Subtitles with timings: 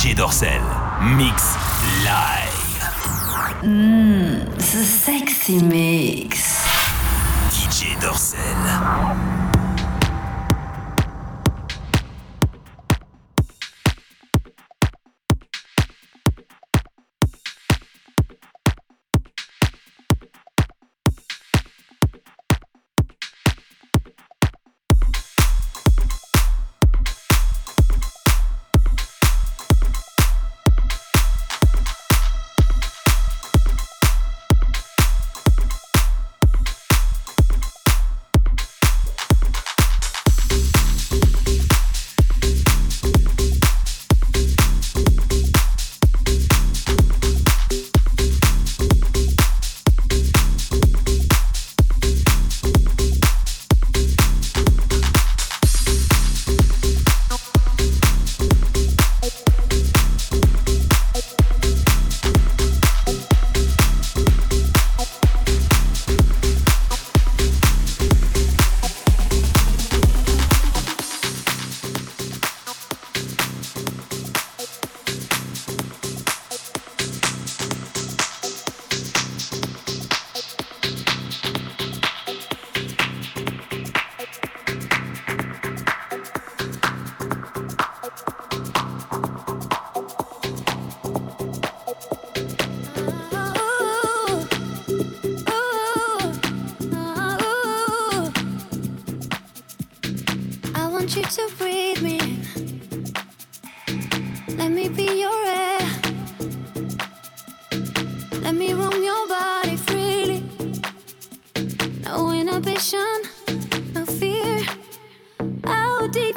[0.00, 0.62] DJ Dorsel.
[1.18, 1.56] Mix
[2.04, 2.56] live.
[3.60, 6.64] Mmm, the sexy mix.
[7.50, 9.59] DJ Dorsel.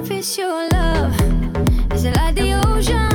[0.10, 1.16] It's your love?
[1.92, 3.13] It's like the ocean?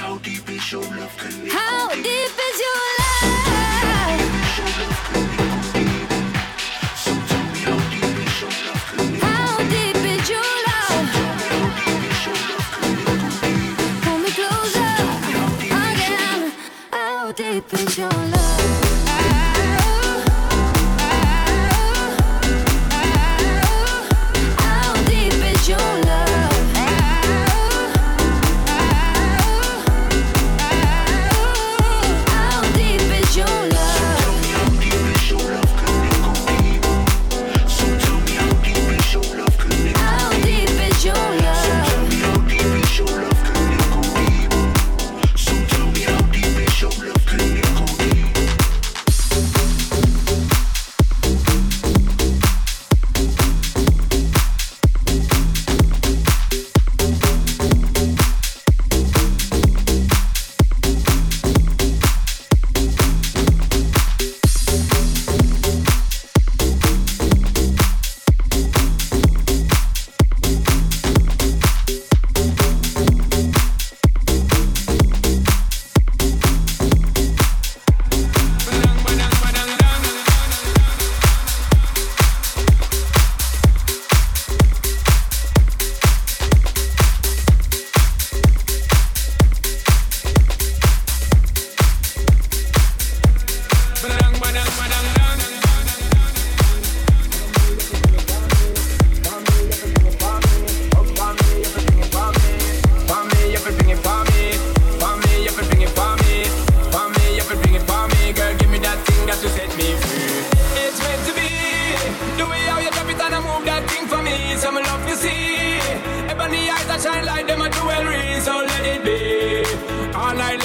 [0.00, 1.50] how deep is your love connection?
[1.50, 2.89] How deep is your love?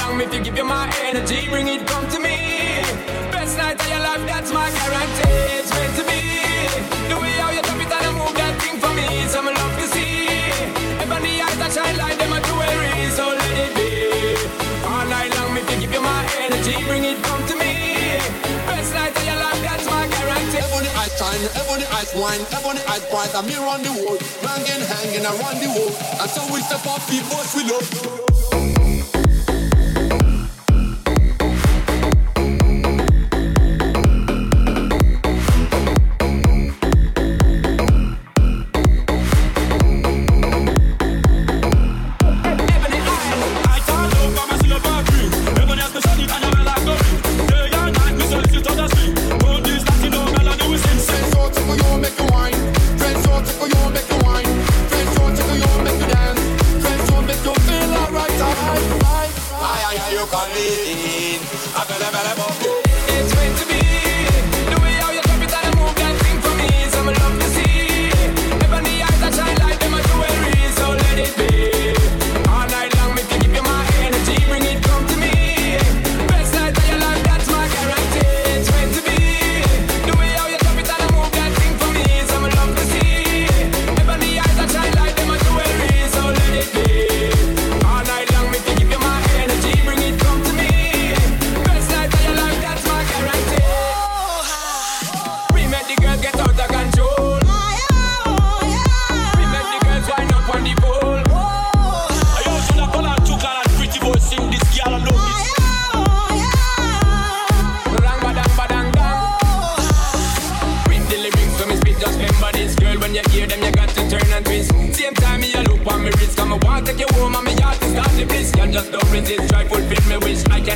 [0.08, 2.38] long if you give you my energy, bring it come to me.
[3.32, 5.60] Best night of your life, that's my guarantee.
[5.60, 6.22] It's meant to be.
[7.10, 9.88] The way how you drop it and move that thing for me, some love to
[9.94, 10.30] see.
[11.02, 13.90] Even the eyes that shine like them are jewelry, so let it be.
[14.86, 17.74] All night long if you give you my energy, bring it come to me.
[18.70, 20.62] Best night of your life, that's my guarantee.
[20.62, 23.32] Everybody eyes shine, everybody eyes wine, everybody eyes bright.
[23.34, 25.94] I'm here on the road, banging, hanging around the world.
[26.22, 28.25] And so we step up, people we love.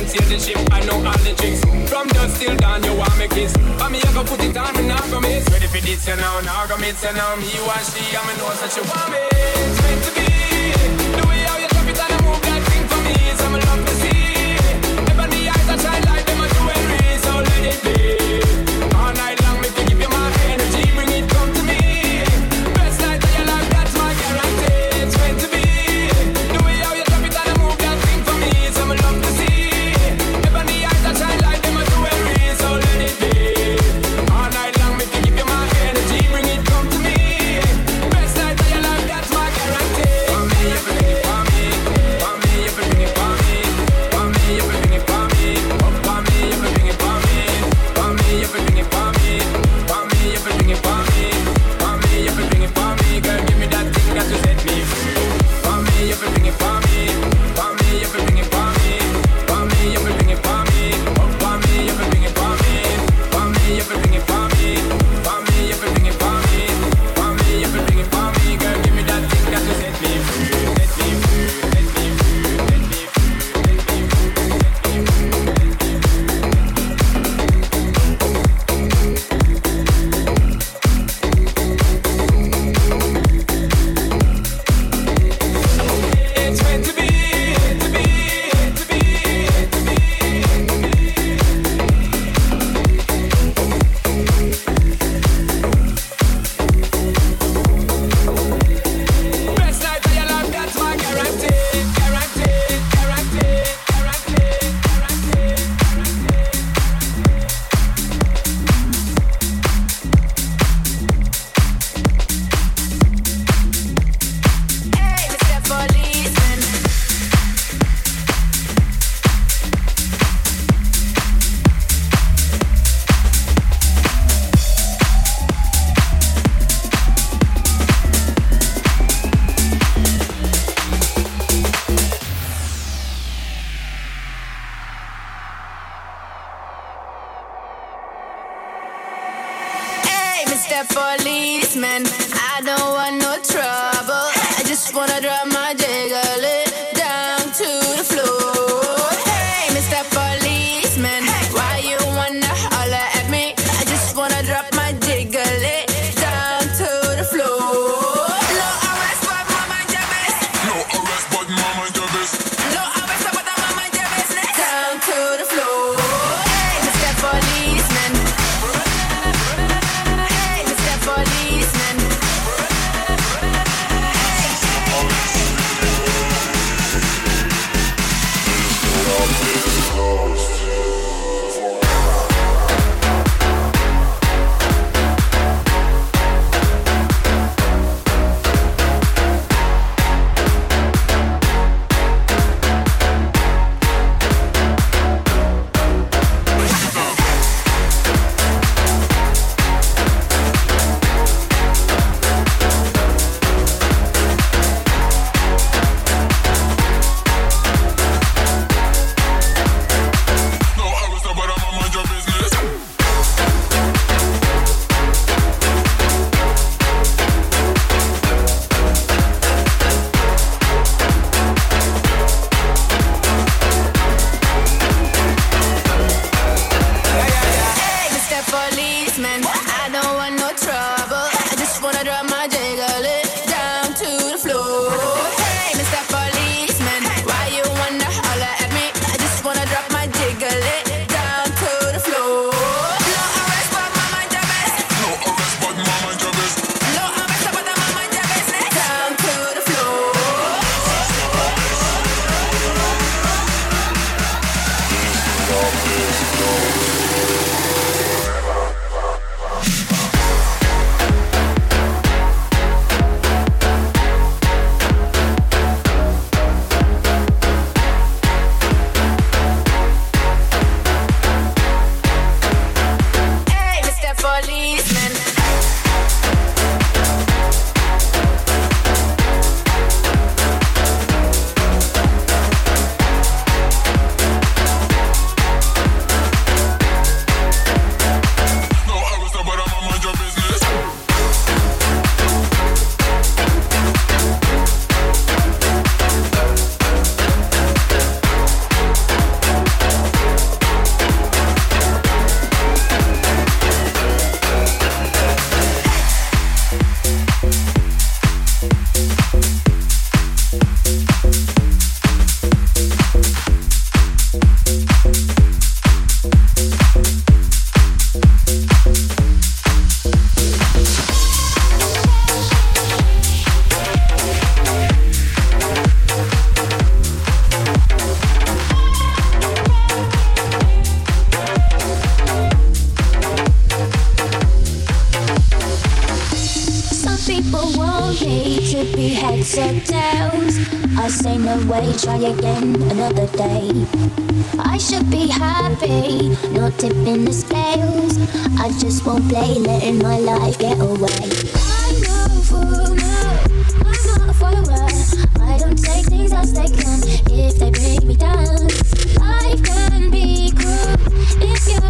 [0.06, 0.64] them sail.
[0.72, 1.60] I know all the tricks.
[1.90, 3.52] From dusk till dawn, you want me kiss.
[3.78, 5.48] but me here go put it on and not gonna miss.
[5.50, 7.36] Ready for this, you know, now gonna miss, you know.
[7.36, 9.20] Me, you and she, I'ma know that you want me.
[9.32, 10.26] It's meant to be.
[11.16, 13.86] The way how you drop it and move that thing for me is I'ma love
[13.86, 14.29] to see.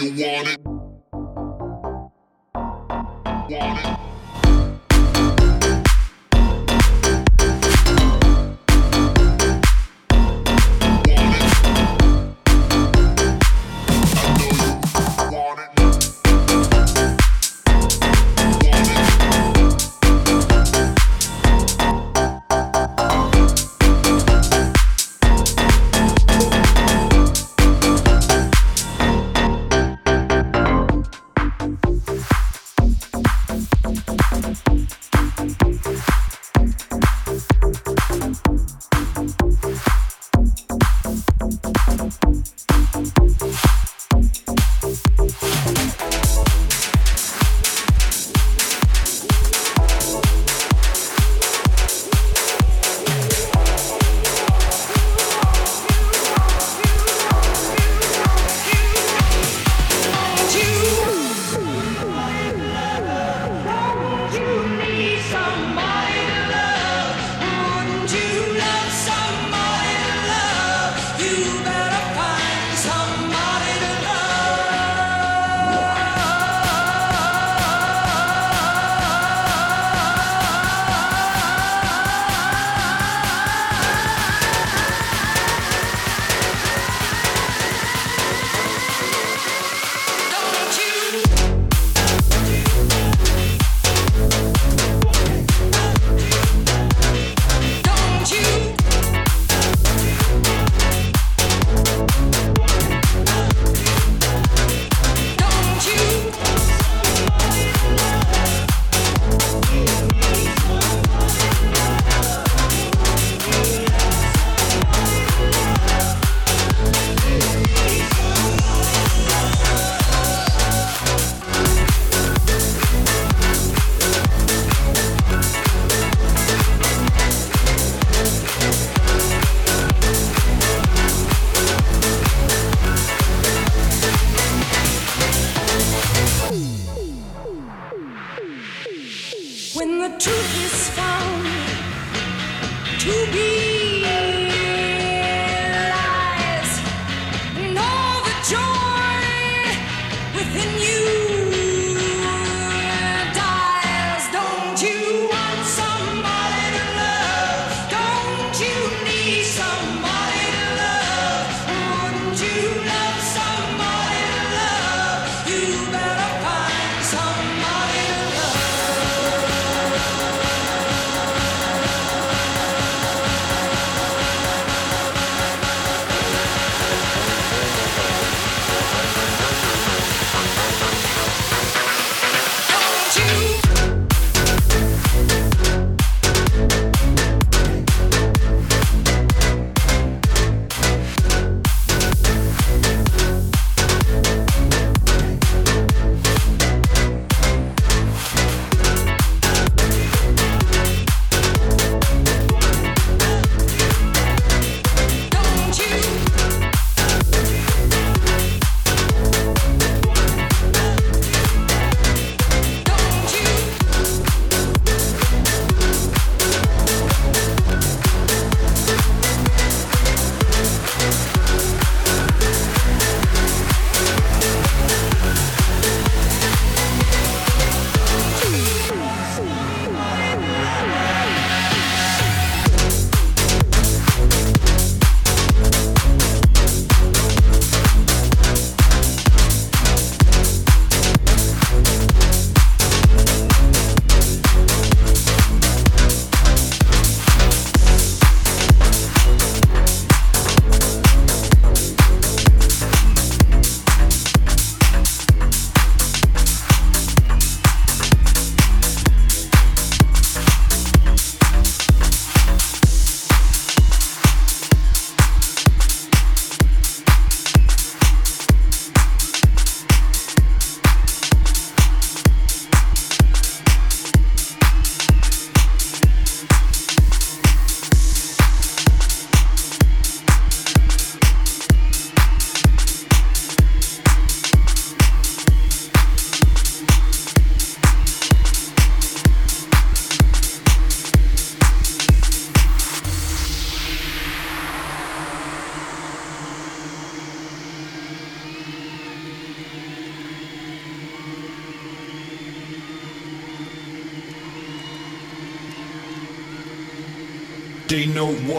[0.00, 0.59] you want it.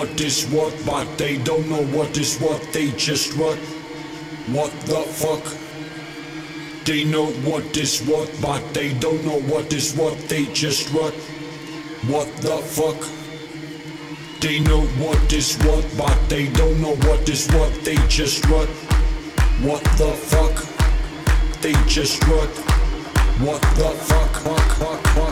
[0.01, 2.59] What is what, but they don't know what is what.
[2.73, 3.57] They just what?
[4.55, 5.43] What the fuck?
[6.85, 10.17] They know what is what, but they don't know what is what.
[10.27, 11.13] They just what?
[12.13, 12.99] What the fuck?
[14.39, 17.71] They know what is what, but they don't know what is what.
[17.85, 18.69] They just what?
[19.69, 20.57] What the fuck?
[21.61, 22.49] They just what?
[23.45, 24.31] What the fuck?
[24.47, 25.30] Fuck, fuck, fuck,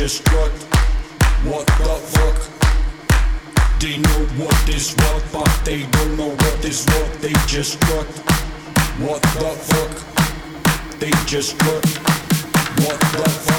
[0.00, 0.50] just what?
[1.44, 2.38] What the fuck?
[3.80, 7.20] They know what is what, but they don't know what is what.
[7.20, 8.06] They just what?
[9.04, 9.92] What the fuck?
[11.00, 11.84] They just what?
[12.80, 13.49] What the fuck,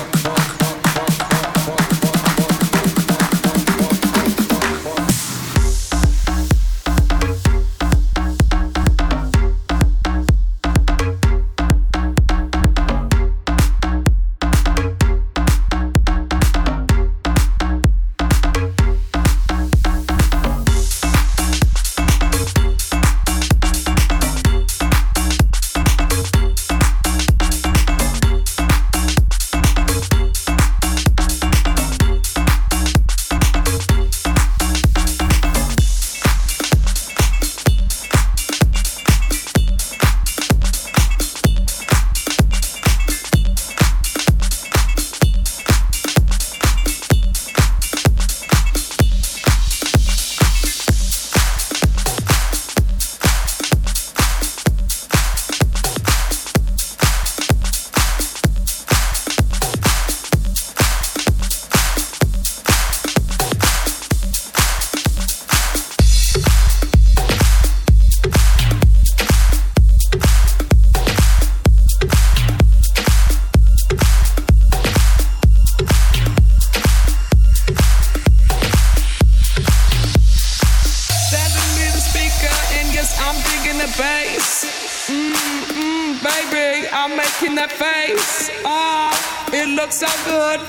[87.42, 88.52] making that face.
[88.66, 89.50] Ah.
[89.54, 90.60] it looks so good.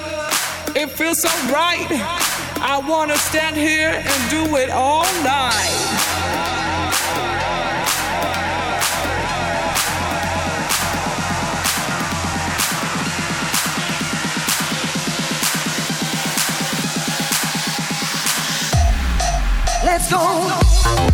[0.75, 1.87] It feels so right.
[2.65, 5.79] I wanna stand here and do it all night.
[19.85, 21.12] Let's go.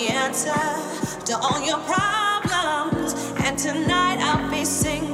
[0.00, 0.54] the answer
[1.26, 3.14] to all your problems.
[3.44, 5.09] And tonight I'll be singing.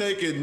[0.00, 0.39] Can't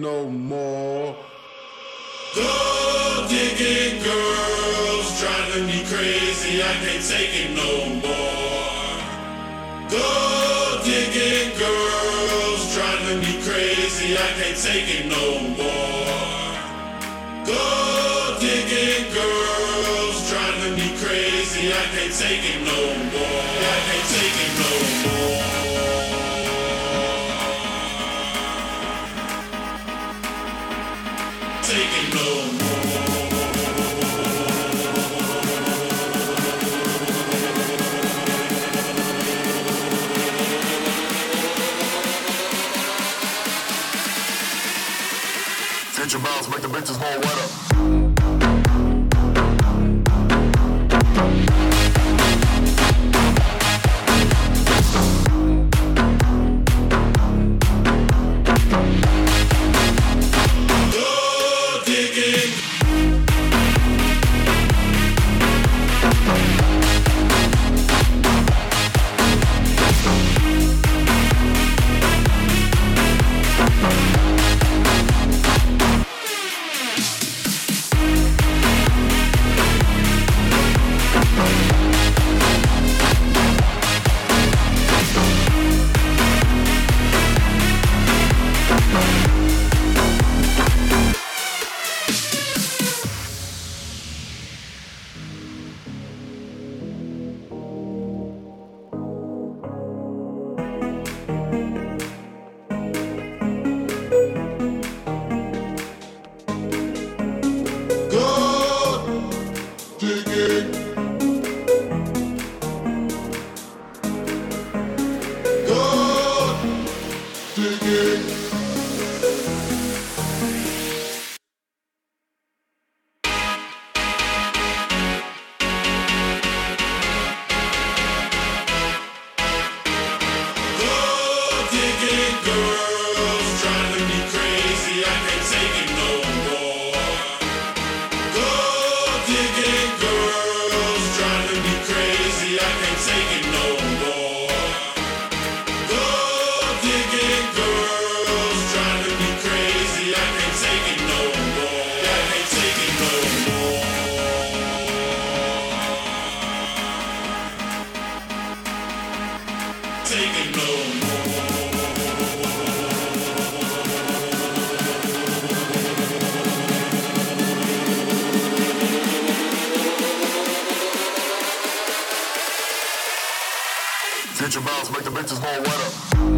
[174.48, 176.37] Future bounce, make the bitches more wetter.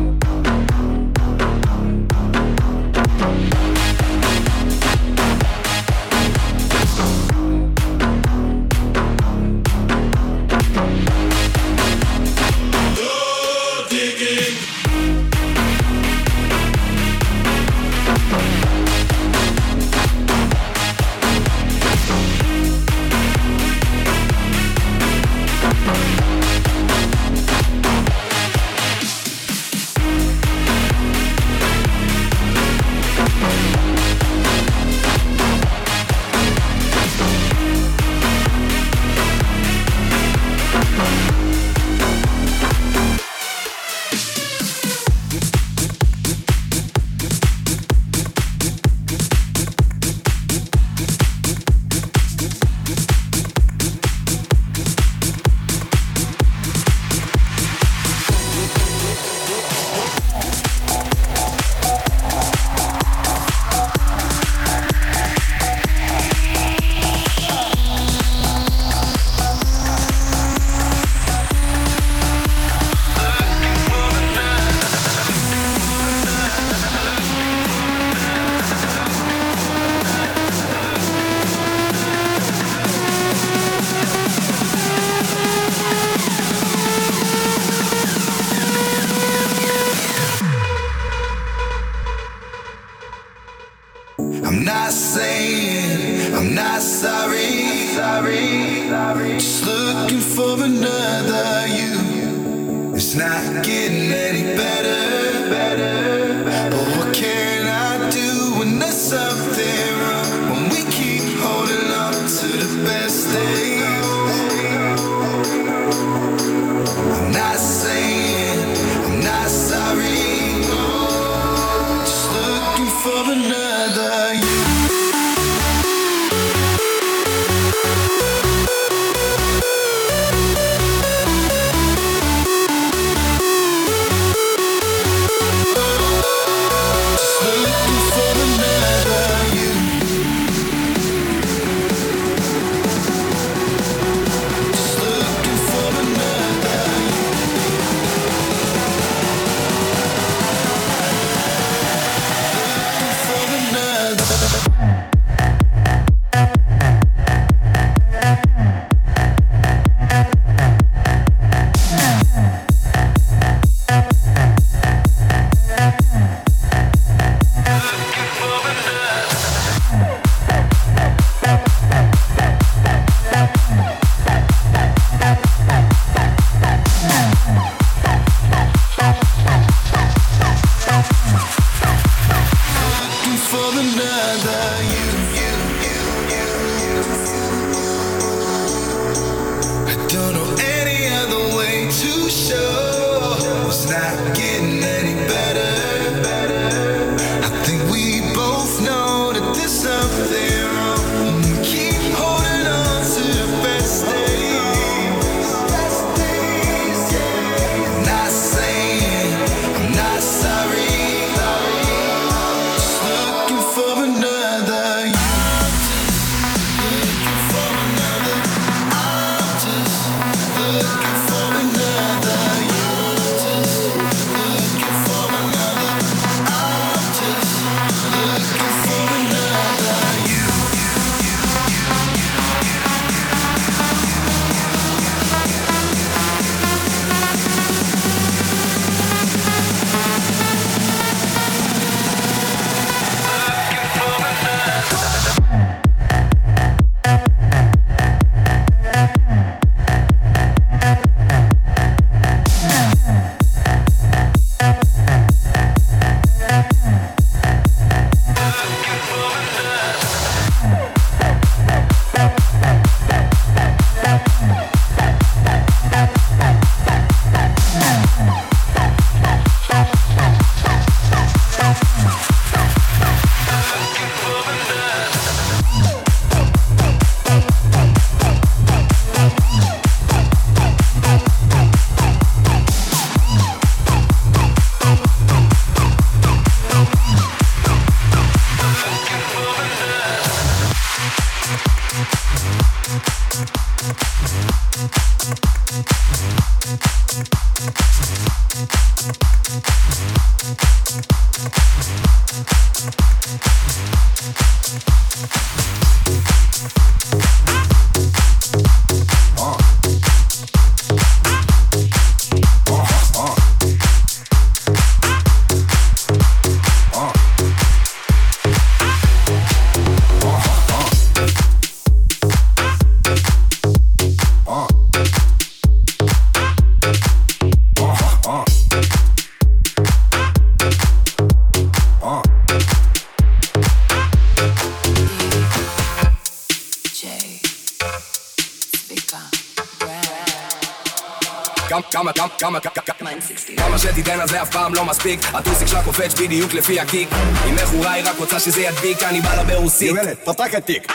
[345.00, 345.36] מספיק.
[345.36, 347.10] הטוסיק שלה קופץ בדיוק לפי הקיק.
[347.50, 349.92] אם מכורה היא רק רוצה שזה ידביק אני בא לה ברוסית.
[349.92, 350.92] גברת, פתח התיק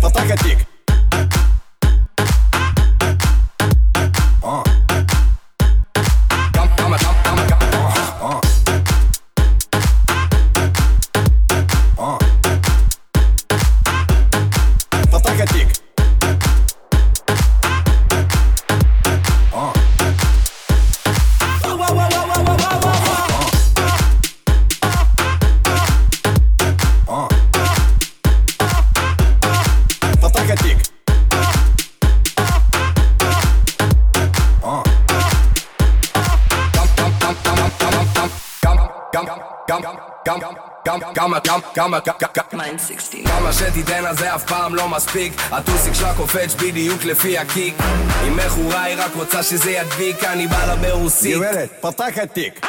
[0.00, 0.69] פתח התיק
[41.74, 45.32] כמה, כמה, שתיתן אז זה אף פעם לא מספיק.
[45.50, 47.74] הטוסיק שלה קופץ בדיוק לפי הקיק.
[48.28, 51.36] אם מכורה היא רק רוצה שזה ידביק אני בא לה ברוסית.
[51.36, 52.66] גברת, פתח התיק.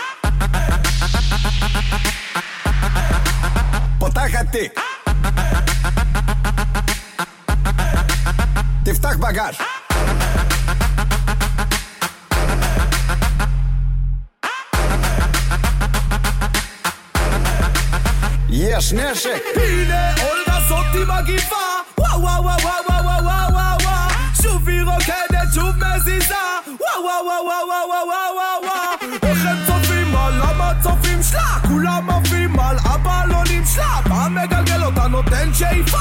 [3.99, 4.79] פתח התיק.
[8.85, 9.80] תפתח בגאז'
[18.81, 19.43] יש נשק!
[19.55, 21.55] הנה אולגה זאתי מגיבה
[21.97, 24.09] וואו וואו וואו וואו וואו וואו וואו וואו
[24.41, 26.35] שוב היא רוקדת, שוב מזיזה
[26.67, 32.59] וואו וואו וואו וואו וואו וואו וואו איך הם צופים על המצופים שלה כולם עפים
[32.59, 35.97] על הבלונים שלה מגלגל אותה נותן שאיפה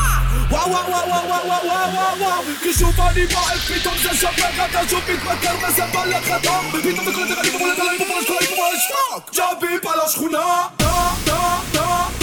[0.51, 4.67] וואו וואו וואו וואו וואו וואו וואו וואו כי שוב אני בועט פתאום זה שופך
[4.71, 8.35] אתה שוב מתמכר וזה בא לך טוב פתאום זה קולט אני פופולט עליי פופולט כל
[8.41, 12.20] היפופולט שטוק ג'אביפ על השכונה דה דה דה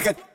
[0.00, 0.29] I a